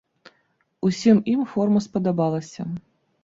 [0.89, 2.61] Усім ім форма спадабалася.